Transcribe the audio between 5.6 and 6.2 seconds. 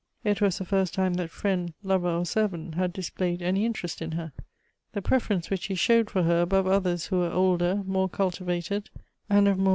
he showed